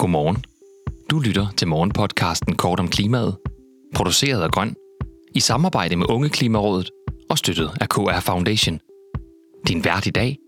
Godmorgen. 0.00 0.44
Du 1.10 1.18
lytter 1.18 1.46
til 1.56 1.68
morgenpodcasten 1.68 2.56
Kort 2.56 2.80
om 2.80 2.88
klimaet, 2.88 3.36
produceret 3.94 4.42
af 4.42 4.50
Grøn, 4.50 4.74
i 5.34 5.40
samarbejde 5.40 5.96
med 5.96 6.10
Unge 6.10 6.28
Klimarådet 6.28 6.90
og 7.30 7.38
støttet 7.38 7.70
af 7.80 7.88
KR 7.88 8.20
Foundation. 8.20 8.80
Din 9.68 9.84
vært 9.84 10.06
i 10.06 10.10
dag 10.10 10.38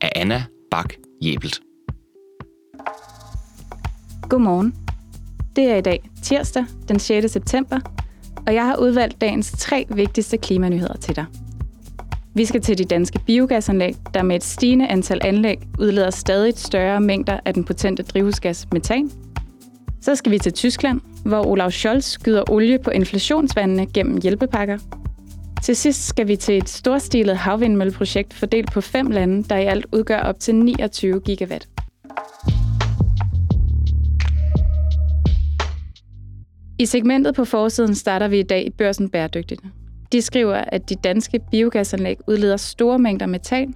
er 0.00 0.08
Anna 0.16 0.44
Bak 0.70 0.94
Jebelt. 1.22 1.60
Godmorgen. 4.28 4.74
Det 5.56 5.64
er 5.64 5.76
i 5.76 5.80
dag 5.80 6.10
tirsdag 6.22 6.64
den 6.88 6.98
6. 6.98 7.32
september, 7.32 7.80
og 8.46 8.54
jeg 8.54 8.66
har 8.66 8.76
udvalgt 8.76 9.20
dagens 9.20 9.54
tre 9.58 9.86
vigtigste 9.88 10.38
klimanyheder 10.38 10.96
til 10.96 11.16
dig. 11.16 11.26
Vi 12.34 12.44
skal 12.44 12.60
til 12.60 12.78
de 12.78 12.84
danske 12.84 13.18
biogasanlæg, 13.26 13.94
der 14.14 14.22
med 14.22 14.36
et 14.36 14.44
stigende 14.44 14.88
antal 14.88 15.20
anlæg 15.24 15.58
udleder 15.78 16.10
stadig 16.10 16.58
større 16.58 17.00
mængder 17.00 17.40
af 17.44 17.54
den 17.54 17.64
potente 17.64 18.02
drivhusgas 18.02 18.66
metan. 18.72 19.10
Så 20.00 20.14
skal 20.14 20.32
vi 20.32 20.38
til 20.38 20.52
Tyskland, 20.52 21.00
hvor 21.24 21.46
Olaf 21.46 21.72
Scholz 21.72 22.04
skyder 22.04 22.50
olie 22.50 22.78
på 22.78 22.90
inflationsvandene 22.90 23.86
gennem 23.86 24.20
hjælpepakker. 24.22 24.78
Til 25.62 25.76
sidst 25.76 26.06
skal 26.06 26.28
vi 26.28 26.36
til 26.36 26.58
et 26.58 26.68
storstilet 26.68 27.36
havvindmølleprojekt 27.36 28.34
fordelt 28.34 28.72
på 28.72 28.80
fem 28.80 29.10
lande, 29.10 29.44
der 29.44 29.56
i 29.56 29.64
alt 29.64 29.86
udgør 29.92 30.20
op 30.20 30.38
til 30.40 30.54
29 30.54 31.20
gigawatt. 31.20 31.68
I 36.78 36.86
segmentet 36.86 37.34
på 37.34 37.44
forsiden 37.44 37.94
starter 37.94 38.28
vi 38.28 38.38
i 38.38 38.42
dag 38.42 38.66
i 38.66 38.70
Børsen 38.70 39.08
Bæredygtigt. 39.08 39.60
De 40.12 40.22
skriver, 40.22 40.54
at 40.54 40.88
de 40.88 40.94
danske 40.94 41.40
biogasanlæg 41.50 42.18
udleder 42.26 42.56
store 42.56 42.98
mængder 42.98 43.26
metan, 43.26 43.74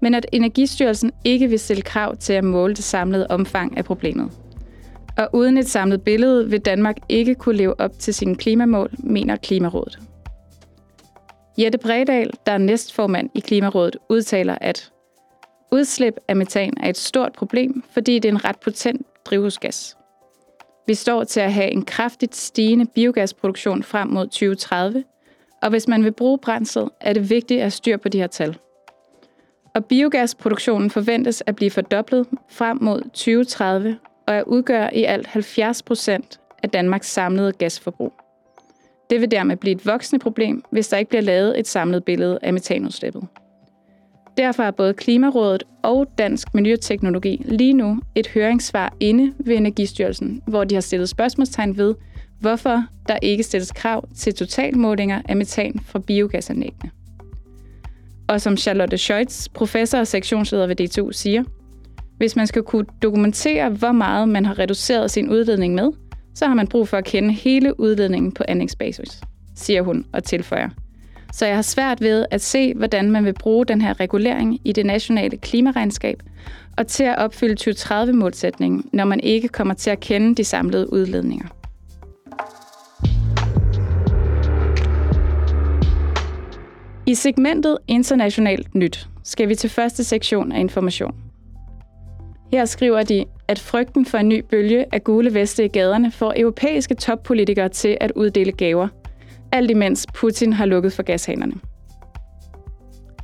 men 0.00 0.14
at 0.14 0.26
Energistyrelsen 0.32 1.12
ikke 1.24 1.48
vil 1.48 1.58
stille 1.58 1.82
krav 1.82 2.16
til 2.16 2.32
at 2.32 2.44
måle 2.44 2.74
det 2.74 2.84
samlede 2.84 3.26
omfang 3.30 3.76
af 3.76 3.84
problemet. 3.84 4.30
Og 5.18 5.28
uden 5.32 5.58
et 5.58 5.68
samlet 5.68 6.02
billede 6.02 6.50
vil 6.50 6.60
Danmark 6.60 6.96
ikke 7.08 7.34
kunne 7.34 7.56
leve 7.56 7.80
op 7.80 7.98
til 7.98 8.14
sine 8.14 8.36
klimamål, 8.36 8.90
mener 8.98 9.36
Klimarådet. 9.36 9.98
Jette 11.58 11.78
Bredal, 11.78 12.30
der 12.46 12.52
er 12.52 12.58
næstformand 12.58 13.30
i 13.34 13.40
Klimarådet, 13.40 13.96
udtaler, 14.10 14.58
at 14.60 14.92
udslip 15.72 16.14
af 16.28 16.36
metan 16.36 16.72
er 16.82 16.88
et 16.88 16.96
stort 16.96 17.32
problem, 17.32 17.84
fordi 17.90 18.18
det 18.18 18.28
er 18.28 18.32
en 18.32 18.44
ret 18.44 18.58
potent 18.60 19.06
drivhusgas. 19.24 19.96
Vi 20.86 20.94
står 20.94 21.24
til 21.24 21.40
at 21.40 21.52
have 21.52 21.70
en 21.70 21.84
kraftigt 21.84 22.36
stigende 22.36 22.86
biogasproduktion 22.94 23.82
frem 23.82 24.08
mod 24.08 24.26
2030, 24.26 25.04
og 25.64 25.70
hvis 25.70 25.88
man 25.88 26.04
vil 26.04 26.12
bruge 26.12 26.38
brændsel, 26.38 26.82
er 27.00 27.12
det 27.12 27.30
vigtigt 27.30 27.62
at 27.62 27.72
styr 27.72 27.96
på 27.96 28.08
de 28.08 28.18
her 28.18 28.26
tal. 28.26 28.56
Og 29.74 29.84
biogasproduktionen 29.84 30.90
forventes 30.90 31.42
at 31.46 31.56
blive 31.56 31.70
fordoblet 31.70 32.26
frem 32.50 32.78
mod 32.80 33.02
2030 33.02 33.98
og 34.26 34.34
at 34.34 34.44
udgøre 34.46 34.96
i 34.96 35.04
alt 35.04 35.26
70 35.26 35.82
procent 35.82 36.40
af 36.62 36.70
Danmarks 36.70 37.10
samlede 37.10 37.52
gasforbrug. 37.52 38.12
Det 39.10 39.20
vil 39.20 39.30
dermed 39.30 39.56
blive 39.56 39.74
et 39.74 39.86
voksende 39.86 40.22
problem, 40.22 40.64
hvis 40.70 40.88
der 40.88 40.96
ikke 40.96 41.08
bliver 41.08 41.22
lavet 41.22 41.58
et 41.58 41.68
samlet 41.68 42.04
billede 42.04 42.38
af 42.42 42.52
metanudslippet. 42.52 43.26
Derfor 44.36 44.62
er 44.62 44.70
både 44.70 44.94
Klimarådet 44.94 45.64
og 45.82 46.06
Dansk 46.18 46.54
Miljøteknologi 46.54 47.42
lige 47.44 47.72
nu 47.72 48.00
et 48.14 48.28
høringssvar 48.28 48.94
inde 49.00 49.34
ved 49.38 49.56
Energistyrelsen, 49.56 50.42
hvor 50.46 50.64
de 50.64 50.74
har 50.74 50.80
stillet 50.80 51.08
spørgsmålstegn 51.08 51.76
ved, 51.76 51.94
hvorfor 52.44 52.84
der 53.08 53.16
ikke 53.22 53.42
stilles 53.42 53.72
krav 53.72 54.08
til 54.16 54.34
totalmålinger 54.34 55.22
af 55.28 55.36
metan 55.36 55.80
fra 55.86 55.98
biogasanlæggene. 55.98 56.90
Og 58.28 58.40
som 58.40 58.56
Charlotte 58.56 58.98
Scheutz, 58.98 59.48
professor 59.48 59.98
og 59.98 60.06
sektionsleder 60.06 60.66
ved 60.66 60.76
DTU, 60.76 61.12
siger, 61.12 61.44
hvis 62.16 62.36
man 62.36 62.46
skal 62.46 62.62
kunne 62.62 62.86
dokumentere, 63.02 63.70
hvor 63.70 63.92
meget 63.92 64.28
man 64.28 64.46
har 64.46 64.58
reduceret 64.58 65.10
sin 65.10 65.30
udledning 65.30 65.74
med, 65.74 65.90
så 66.34 66.46
har 66.46 66.54
man 66.54 66.66
brug 66.66 66.88
for 66.88 66.96
at 66.96 67.04
kende 67.04 67.34
hele 67.34 67.80
udledningen 67.80 68.32
på 68.32 68.44
anlægsbasis, 68.48 69.20
siger 69.54 69.82
hun 69.82 70.04
og 70.12 70.24
tilføjer. 70.24 70.68
Så 71.32 71.46
jeg 71.46 71.54
har 71.54 71.62
svært 71.62 72.00
ved 72.00 72.26
at 72.30 72.40
se, 72.40 72.74
hvordan 72.74 73.10
man 73.10 73.24
vil 73.24 73.34
bruge 73.40 73.66
den 73.66 73.80
her 73.80 74.00
regulering 74.00 74.60
i 74.64 74.72
det 74.72 74.86
nationale 74.86 75.36
klimaregnskab 75.36 76.22
og 76.76 76.86
til 76.86 77.04
at 77.04 77.18
opfylde 77.18 77.70
2030-målsætningen, 77.70 78.90
når 78.92 79.04
man 79.04 79.20
ikke 79.20 79.48
kommer 79.48 79.74
til 79.74 79.90
at 79.90 80.00
kende 80.00 80.34
de 80.34 80.44
samlede 80.44 80.92
udledninger. 80.92 81.63
I 87.06 87.14
segmentet 87.14 87.78
Internationalt 87.88 88.74
Nyt 88.74 89.08
skal 89.24 89.48
vi 89.48 89.54
til 89.54 89.70
første 89.70 90.04
sektion 90.04 90.52
af 90.52 90.60
information. 90.60 91.14
Her 92.52 92.64
skriver 92.64 93.02
de, 93.02 93.24
at 93.48 93.58
frygten 93.58 94.06
for 94.06 94.18
en 94.18 94.28
ny 94.28 94.44
bølge 94.50 94.86
af 94.92 95.04
gule 95.04 95.34
veste 95.34 95.64
i 95.64 95.68
gaderne 95.68 96.10
får 96.10 96.34
europæiske 96.36 96.94
toppolitikere 96.94 97.68
til 97.68 97.98
at 98.00 98.12
uddele 98.16 98.52
gaver, 98.52 98.88
alt 99.52 99.70
imens 99.70 100.06
Putin 100.14 100.52
har 100.52 100.66
lukket 100.66 100.92
for 100.92 101.02
gashanerne. 101.02 101.54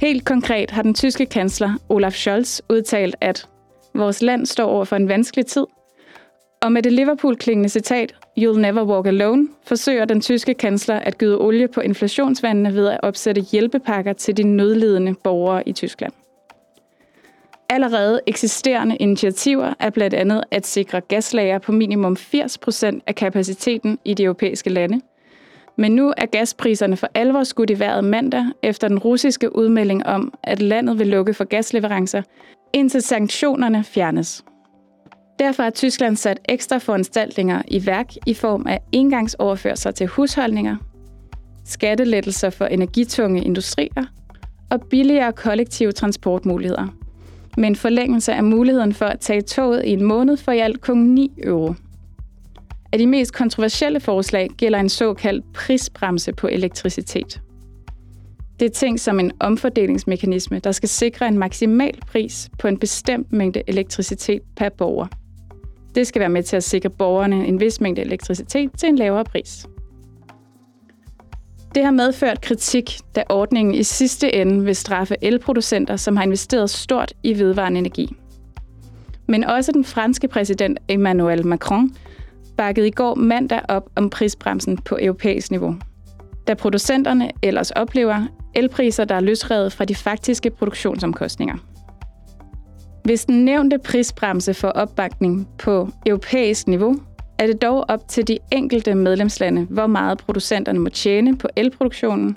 Helt 0.00 0.24
konkret 0.24 0.70
har 0.70 0.82
den 0.82 0.94
tyske 0.94 1.26
kansler 1.26 1.74
Olaf 1.88 2.12
Scholz 2.12 2.60
udtalt, 2.70 3.16
at 3.20 3.48
vores 3.94 4.22
land 4.22 4.46
står 4.46 4.64
over 4.64 4.84
for 4.84 4.96
en 4.96 5.08
vanskelig 5.08 5.46
tid, 5.46 5.66
og 6.62 6.72
med 6.72 6.82
det 6.82 6.92
Liverpool-klingende 6.92 7.68
citat, 7.68 8.14
You'll 8.38 8.58
never 8.58 8.84
walk 8.84 9.06
alone, 9.06 9.48
forsøger 9.66 10.04
den 10.04 10.20
tyske 10.20 10.54
kansler 10.54 10.96
at 10.96 11.18
gyde 11.18 11.40
olie 11.40 11.68
på 11.68 11.80
inflationsvandene 11.80 12.74
ved 12.74 12.88
at 12.88 13.00
opsætte 13.02 13.40
hjælpepakker 13.40 14.12
til 14.12 14.36
de 14.36 14.42
nødlidende 14.42 15.14
borgere 15.24 15.68
i 15.68 15.72
Tyskland. 15.72 16.12
Allerede 17.68 18.20
eksisterende 18.26 18.96
initiativer 18.96 19.74
er 19.78 19.90
blandt 19.90 20.14
andet 20.14 20.44
at 20.50 20.66
sikre 20.66 21.00
gaslager 21.00 21.58
på 21.58 21.72
minimum 21.72 22.16
80% 22.34 23.00
af 23.06 23.14
kapaciteten 23.14 23.98
i 24.04 24.14
de 24.14 24.22
europæiske 24.22 24.70
lande. 24.70 25.00
Men 25.76 25.92
nu 25.92 26.14
er 26.16 26.26
gaspriserne 26.26 26.96
for 26.96 27.08
alvor 27.14 27.44
skudt 27.44 27.70
i 27.70 27.78
vejret 27.78 28.04
mandag 28.04 28.44
efter 28.62 28.88
den 28.88 28.98
russiske 28.98 29.56
udmelding 29.56 30.06
om, 30.06 30.34
at 30.42 30.62
landet 30.62 30.98
vil 30.98 31.06
lukke 31.06 31.34
for 31.34 31.44
gasleverancer, 31.44 32.22
indtil 32.72 33.02
sanktionerne 33.02 33.84
fjernes. 33.84 34.44
Derfor 35.40 35.62
har 35.62 35.70
Tyskland 35.70 36.16
sat 36.16 36.38
ekstra 36.48 36.78
foranstaltninger 36.78 37.62
i 37.68 37.86
værk 37.86 38.12
i 38.26 38.34
form 38.34 38.66
af 38.66 38.80
engangsoverførsler 38.92 39.92
til 39.92 40.06
husholdninger, 40.06 40.76
skattelettelser 41.64 42.50
for 42.50 42.64
energitunge 42.64 43.44
industrier 43.44 44.04
og 44.70 44.80
billigere 44.90 45.32
kollektive 45.32 45.92
transportmuligheder. 45.92 46.86
Med 47.56 47.68
en 47.68 47.76
forlængelse 47.76 48.32
af 48.32 48.44
muligheden 48.44 48.94
for 48.94 49.06
at 49.06 49.20
tage 49.20 49.42
toget 49.42 49.84
i 49.84 49.90
en 49.90 50.04
måned 50.04 50.36
for 50.36 50.52
i 50.52 50.58
alt 50.58 50.80
kun 50.80 50.98
9 50.98 51.32
euro. 51.42 51.74
Af 52.92 52.98
de 52.98 53.06
mest 53.06 53.34
kontroversielle 53.34 54.00
forslag 54.00 54.48
gælder 54.56 54.80
en 54.80 54.88
såkaldt 54.88 55.52
prisbremse 55.52 56.32
på 56.32 56.46
elektricitet. 56.46 57.40
Det 58.60 58.66
er 58.66 58.70
ting 58.70 59.00
som 59.00 59.20
en 59.20 59.32
omfordelingsmekanisme, 59.40 60.58
der 60.58 60.72
skal 60.72 60.88
sikre 60.88 61.28
en 61.28 61.38
maksimal 61.38 61.98
pris 62.06 62.50
på 62.58 62.68
en 62.68 62.78
bestemt 62.78 63.32
mængde 63.32 63.62
elektricitet 63.66 64.42
per 64.56 64.68
borger. 64.68 65.06
Det 65.94 66.06
skal 66.06 66.20
være 66.20 66.28
med 66.28 66.42
til 66.42 66.56
at 66.56 66.64
sikre 66.64 66.90
borgerne 66.90 67.46
en 67.46 67.60
vis 67.60 67.80
mængde 67.80 68.02
elektricitet 68.02 68.70
til 68.78 68.88
en 68.88 68.96
lavere 68.96 69.24
pris. 69.24 69.66
Det 71.74 71.84
har 71.84 71.90
medført 71.90 72.40
kritik, 72.40 72.98
da 73.14 73.22
ordningen 73.28 73.74
i 73.74 73.82
sidste 73.82 74.34
ende 74.34 74.64
vil 74.64 74.76
straffe 74.76 75.16
elproducenter, 75.22 75.96
som 75.96 76.16
har 76.16 76.24
investeret 76.24 76.70
stort 76.70 77.12
i 77.22 77.38
vedvarende 77.38 77.78
energi. 77.78 78.16
Men 79.28 79.44
også 79.44 79.72
den 79.72 79.84
franske 79.84 80.28
præsident 80.28 80.78
Emmanuel 80.88 81.46
Macron 81.46 81.90
bakkede 82.56 82.86
i 82.86 82.90
går 82.90 83.14
mandag 83.14 83.60
op 83.68 83.90
om 83.96 84.10
prisbremsen 84.10 84.76
på 84.76 84.98
europæisk 85.00 85.50
niveau. 85.50 85.76
Da 86.46 86.54
producenterne 86.54 87.30
ellers 87.42 87.70
oplever 87.70 88.26
elpriser, 88.54 89.04
der 89.04 89.14
er 89.14 89.20
løsrevet 89.20 89.72
fra 89.72 89.84
de 89.84 89.94
faktiske 89.94 90.50
produktionsomkostninger. 90.50 91.56
Hvis 93.10 93.24
den 93.24 93.44
nævnte 93.44 93.78
prisbremse 93.78 94.54
får 94.54 94.68
opbakning 94.68 95.48
på 95.58 95.88
europæisk 96.06 96.68
niveau, 96.68 96.96
er 97.38 97.46
det 97.46 97.62
dog 97.62 97.84
op 97.88 98.08
til 98.08 98.28
de 98.28 98.38
enkelte 98.52 98.94
medlemslande, 98.94 99.66
hvor 99.70 99.86
meget 99.86 100.18
producenterne 100.18 100.78
må 100.78 100.88
tjene 100.88 101.38
på 101.38 101.48
elproduktionen, 101.56 102.36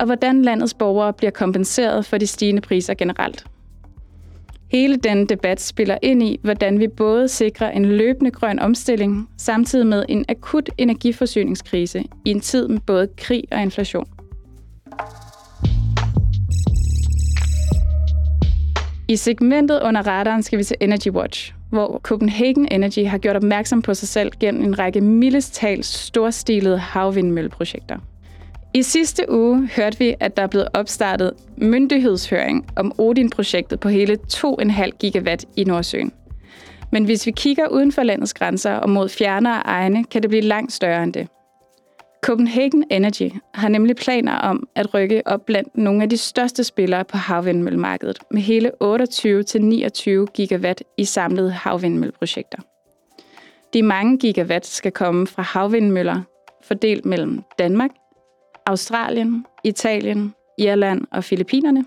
og 0.00 0.06
hvordan 0.06 0.42
landets 0.42 0.74
borgere 0.74 1.12
bliver 1.12 1.30
kompenseret 1.30 2.06
for 2.06 2.18
de 2.18 2.26
stigende 2.26 2.60
priser 2.60 2.94
generelt. 2.94 3.44
Hele 4.70 4.96
denne 4.96 5.26
debat 5.26 5.60
spiller 5.60 5.98
ind 6.02 6.22
i, 6.22 6.40
hvordan 6.42 6.80
vi 6.80 6.88
både 6.88 7.28
sikrer 7.28 7.70
en 7.70 7.84
løbende 7.84 8.30
grøn 8.30 8.58
omstilling, 8.58 9.28
samtidig 9.36 9.86
med 9.86 10.04
en 10.08 10.24
akut 10.28 10.70
energiforsyningskrise 10.78 12.04
i 12.24 12.30
en 12.30 12.40
tid 12.40 12.68
med 12.68 12.80
både 12.86 13.08
krig 13.16 13.44
og 13.52 13.62
inflation. 13.62 14.17
I 19.10 19.16
segmentet 19.16 19.80
under 19.82 20.02
radaren 20.06 20.42
skal 20.42 20.58
vi 20.58 20.64
til 20.64 20.76
Energy 20.80 21.08
Watch, 21.08 21.54
hvor 21.70 22.00
Copenhagen 22.02 22.68
Energy 22.70 23.06
har 23.06 23.18
gjort 23.18 23.36
opmærksom 23.36 23.82
på 23.82 23.94
sig 23.94 24.08
selv 24.08 24.32
gennem 24.40 24.64
en 24.64 24.78
række 24.78 25.00
mildest 25.00 25.54
talt 25.54 25.86
storstilede 25.86 26.78
havvindmølleprojekter. 26.78 27.96
I 28.74 28.82
sidste 28.82 29.22
uge 29.28 29.68
hørte 29.76 29.98
vi, 29.98 30.14
at 30.20 30.36
der 30.36 30.42
er 30.42 30.46
blevet 30.46 30.68
opstartet 30.74 31.32
myndighedshøring 31.56 32.66
om 32.76 32.92
Odin-projektet 32.98 33.80
på 33.80 33.88
hele 33.88 34.18
2,5 34.34 34.90
gigawatt 34.98 35.44
i 35.56 35.64
Nordsøen. 35.64 36.12
Men 36.92 37.04
hvis 37.04 37.26
vi 37.26 37.30
kigger 37.30 37.68
uden 37.68 37.92
for 37.92 38.02
landets 38.02 38.34
grænser 38.34 38.72
og 38.72 38.90
mod 38.90 39.08
fjernere 39.08 39.62
egne, 39.64 40.04
kan 40.04 40.22
det 40.22 40.30
blive 40.30 40.42
langt 40.42 40.72
større 40.72 41.02
end 41.02 41.12
det. 41.12 41.28
Copenhagen 42.28 42.84
Energy 42.90 43.30
har 43.54 43.68
nemlig 43.68 43.96
planer 43.96 44.38
om 44.38 44.68
at 44.74 44.94
rykke 44.94 45.22
op 45.26 45.46
blandt 45.46 45.76
nogle 45.76 46.02
af 46.02 46.10
de 46.10 46.16
største 46.16 46.64
spillere 46.64 47.04
på 47.04 47.16
havvindmøllemarkedet 47.16 48.18
med 48.30 48.42
hele 48.42 48.72
28-29 50.26 50.32
gigawatt 50.34 50.82
i 50.96 51.04
samlede 51.04 51.50
havvindmølleprojekter. 51.50 52.58
De 53.74 53.82
mange 53.82 54.18
gigawatt 54.18 54.66
skal 54.66 54.92
komme 54.92 55.26
fra 55.26 55.42
havvindmøller 55.42 56.22
fordelt 56.64 57.06
mellem 57.06 57.42
Danmark, 57.58 57.90
Australien, 58.66 59.46
Italien, 59.64 60.34
Irland 60.58 61.04
og 61.10 61.24
Filippinerne. 61.24 61.84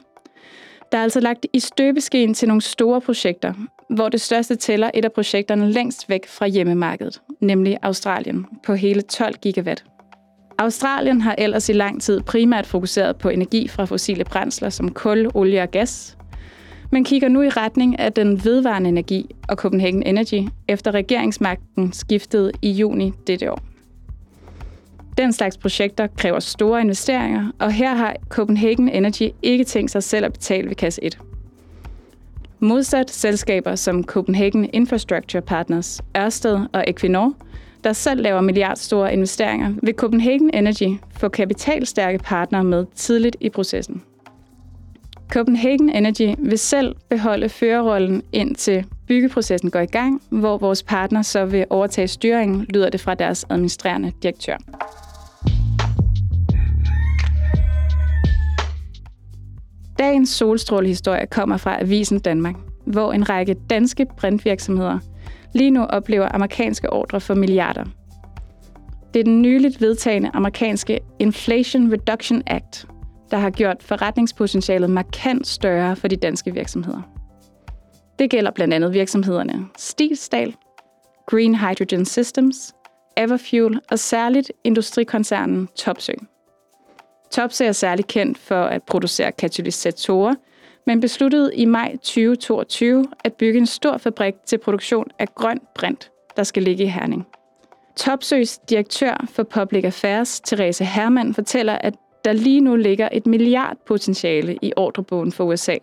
Der 0.91 0.97
er 0.97 1.03
altså 1.03 1.19
lagt 1.19 1.45
i 1.53 1.59
støbeskeen 1.59 2.33
til 2.33 2.47
nogle 2.47 2.61
store 2.61 3.01
projekter, 3.01 3.53
hvor 3.89 4.09
det 4.09 4.21
største 4.21 4.55
tæller 4.55 4.91
et 4.93 5.05
af 5.05 5.11
projekterne 5.11 5.71
længst 5.71 6.09
væk 6.09 6.27
fra 6.27 6.47
hjemmemarkedet, 6.47 7.21
nemlig 7.39 7.77
Australien, 7.81 8.45
på 8.63 8.73
hele 8.73 9.01
12 9.01 9.35
gigawatt. 9.35 9.83
Australien 10.61 11.21
har 11.21 11.35
ellers 11.37 11.69
i 11.69 11.73
lang 11.73 12.01
tid 12.01 12.21
primært 12.21 12.65
fokuseret 12.65 13.15
på 13.15 13.29
energi 13.29 13.67
fra 13.67 13.85
fossile 13.85 14.23
brændsler 14.23 14.69
som 14.69 14.91
kul, 14.91 15.29
olie 15.33 15.61
og 15.61 15.71
gas, 15.71 16.17
men 16.91 17.03
kigger 17.03 17.29
nu 17.29 17.41
i 17.41 17.49
retning 17.49 17.99
af 17.99 18.13
den 18.13 18.45
vedvarende 18.45 18.89
energi 18.89 19.35
og 19.49 19.55
Copenhagen 19.55 20.03
Energy, 20.03 20.47
efter 20.67 20.91
regeringsmagten 20.91 21.93
skiftede 21.93 22.51
i 22.61 22.71
juni 22.71 23.13
dette 23.27 23.51
år. 23.51 23.59
Den 25.17 25.33
slags 25.33 25.57
projekter 25.57 26.07
kræver 26.17 26.39
store 26.39 26.81
investeringer, 26.81 27.51
og 27.59 27.71
her 27.71 27.95
har 27.95 28.15
Copenhagen 28.29 28.89
Energy 28.89 29.29
ikke 29.43 29.63
tænkt 29.63 29.91
sig 29.91 30.03
selv 30.03 30.25
at 30.25 30.33
betale 30.33 30.69
ved 30.69 30.75
kasse 30.75 31.03
1. 31.03 31.19
Modsat 32.59 33.11
selskaber 33.11 33.75
som 33.75 34.03
Copenhagen 34.03 34.69
Infrastructure 34.73 35.41
Partners, 35.41 36.01
Ørsted 36.17 36.59
og 36.73 36.83
Equinor, 36.87 37.33
der 37.83 37.93
selv 37.93 38.21
laver 38.21 38.41
milliardstore 38.41 39.13
investeringer, 39.13 39.73
vil 39.83 39.93
Copenhagen 39.93 40.49
Energy 40.53 40.97
få 41.11 41.29
kapitalstærke 41.29 42.17
partnere 42.17 42.63
med 42.63 42.85
tidligt 42.95 43.37
i 43.39 43.49
processen. 43.49 44.01
Copenhagen 45.31 45.89
Energy 45.89 46.35
vil 46.39 46.57
selv 46.57 46.95
beholde 47.09 47.49
førerrollen 47.49 48.23
indtil 48.31 48.85
byggeprocessen 49.07 49.71
går 49.71 49.79
i 49.79 49.85
gang, 49.85 50.21
hvor 50.29 50.57
vores 50.57 50.83
partner 50.83 51.21
så 51.21 51.45
vil 51.45 51.65
overtage 51.69 52.07
styringen, 52.07 52.65
lyder 52.69 52.89
det 52.89 53.01
fra 53.01 53.15
deres 53.15 53.45
administrerende 53.49 54.11
direktør. 54.23 54.57
Dagens 59.99 60.29
solstrålehistorie 60.29 61.27
kommer 61.27 61.57
fra 61.57 61.81
Avisen 61.81 62.19
Danmark, 62.19 62.55
hvor 62.85 63.13
en 63.13 63.29
række 63.29 63.55
danske 63.69 64.05
brintvirksomheder 64.17 64.99
lige 65.53 65.71
nu 65.71 65.83
oplever 65.83 66.35
amerikanske 66.35 66.93
ordre 66.93 67.21
for 67.21 67.33
milliarder. 67.33 67.85
Det 69.13 69.19
er 69.19 69.23
den 69.23 69.41
nyligt 69.41 69.81
vedtagende 69.81 70.31
amerikanske 70.33 70.99
Inflation 71.19 71.91
Reduction 71.93 72.43
Act, 72.47 72.87
der 73.31 73.37
har 73.37 73.49
gjort 73.49 73.83
forretningspotentialet 73.83 74.89
markant 74.89 75.47
større 75.47 75.95
for 75.95 76.07
de 76.07 76.15
danske 76.15 76.53
virksomheder. 76.53 77.01
Det 78.19 78.29
gælder 78.29 78.51
blandt 78.51 78.73
andet 78.73 78.93
virksomhederne 78.93 79.67
Stilstal, 79.77 80.55
Green 81.27 81.55
Hydrogen 81.55 82.05
Systems, 82.05 82.73
Everfuel 83.17 83.79
og 83.91 83.99
særligt 83.99 84.51
industrikoncernen 84.63 85.67
Topsø. 85.75 86.13
Topsø 87.31 87.65
er 87.65 87.71
særligt 87.71 88.07
kendt 88.07 88.37
for 88.37 88.63
at 88.63 88.83
producere 88.83 89.31
katalysatorer, 89.31 90.35
men 90.87 90.99
besluttede 90.99 91.55
i 91.55 91.65
maj 91.65 91.91
2022 91.91 93.05
at 93.23 93.33
bygge 93.33 93.59
en 93.59 93.65
stor 93.65 93.97
fabrik 93.97 94.33
til 94.45 94.57
produktion 94.57 95.07
af 95.19 95.35
grøn 95.35 95.59
brint, 95.75 96.11
der 96.37 96.43
skal 96.43 96.63
ligge 96.63 96.83
i 96.83 96.87
Herning. 96.87 97.27
Topsøs 97.95 98.57
direktør 98.57 99.25
for 99.29 99.43
Public 99.43 99.85
Affairs, 99.85 100.39
Therese 100.39 100.85
Hermann, 100.85 101.33
fortæller, 101.33 101.73
at 101.73 101.93
der 102.25 102.33
lige 102.33 102.61
nu 102.61 102.75
ligger 102.75 103.09
et 103.11 103.27
milliardpotentiale 103.27 104.57
i 104.61 104.73
ordrebogen 104.75 105.31
for 105.31 105.43
USA, 105.43 105.75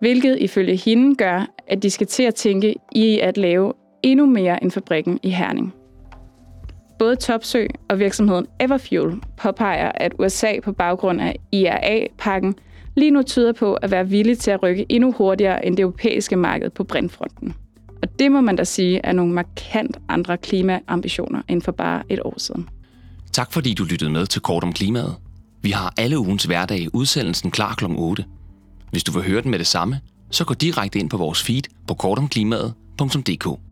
hvilket 0.00 0.38
ifølge 0.38 0.76
hende 0.76 1.16
gør, 1.16 1.46
at 1.66 1.82
de 1.82 1.90
skal 1.90 2.06
til 2.06 2.22
at 2.22 2.34
tænke 2.34 2.74
i 2.92 3.18
at 3.18 3.36
lave 3.36 3.72
endnu 4.02 4.26
mere 4.26 4.62
end 4.62 4.70
fabrikken 4.70 5.20
i 5.22 5.30
Herning. 5.30 5.74
Både 6.98 7.16
Topsø 7.16 7.66
og 7.88 7.98
virksomheden 7.98 8.46
Everfuel 8.60 9.20
påpeger, 9.36 9.92
at 9.94 10.12
USA 10.18 10.60
på 10.62 10.72
baggrund 10.72 11.20
af 11.20 11.36
IRA-pakken 11.52 12.54
lige 12.96 13.10
nu 13.10 13.22
tyder 13.22 13.52
på 13.52 13.74
at 13.74 13.90
være 13.90 14.08
villig 14.08 14.38
til 14.38 14.50
at 14.50 14.62
rykke 14.62 14.86
endnu 14.88 15.12
hurtigere 15.12 15.66
end 15.66 15.76
det 15.76 15.82
europæiske 15.82 16.36
marked 16.36 16.70
på 16.70 16.84
brintfronten. 16.84 17.54
Og 18.02 18.18
det 18.18 18.32
må 18.32 18.40
man 18.40 18.56
da 18.56 18.64
sige 18.64 19.00
er 19.04 19.12
nogle 19.12 19.32
markant 19.32 19.98
andre 20.08 20.36
klimaambitioner 20.36 21.42
end 21.48 21.62
for 21.62 21.72
bare 21.72 22.02
et 22.08 22.20
år 22.24 22.34
siden. 22.36 22.68
Tak 23.32 23.52
fordi 23.52 23.74
du 23.74 23.84
lyttede 23.84 24.10
med 24.10 24.26
til 24.26 24.42
Kort 24.42 24.64
om 24.64 24.72
Klimaet. 24.72 25.14
Vi 25.62 25.70
har 25.70 25.94
alle 25.96 26.18
ugens 26.18 26.44
hverdag 26.44 26.86
udsendelsen 26.92 27.50
klar 27.50 27.74
kl. 27.74 27.84
8. 27.88 28.24
Hvis 28.90 29.04
du 29.04 29.12
vil 29.12 29.22
høre 29.22 29.42
den 29.42 29.50
med 29.50 29.58
det 29.58 29.66
samme, 29.66 30.00
så 30.30 30.44
gå 30.44 30.54
direkte 30.54 30.98
ind 30.98 31.10
på 31.10 31.16
vores 31.16 31.42
feed 31.42 31.62
på 31.88 31.94
kortomklimaet.dk. 31.94 33.67